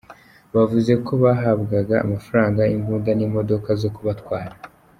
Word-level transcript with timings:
Bavuze 0.55 0.93
ko 1.05 1.11
bahabwaga 1.23 1.95
amafaranga, 2.05 2.61
imbunda 2.75 3.11
n’imodoka 3.15 3.69
zo 3.81 3.89
kubatwara. 3.95 4.53